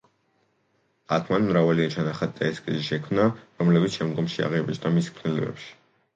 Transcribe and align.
აქ 1.17 1.29
მან 1.33 1.45
მრავალი 1.49 1.85
ჩანახატი 1.97 2.39
და 2.39 2.47
ესკიზი 2.55 2.81
შექმნა, 2.89 3.27
რომლებიც 3.61 4.01
შემდგომში 4.01 4.45
აღიბეჭდა 4.49 4.95
მის 4.99 5.13
ქმნილებებში. 5.21 5.73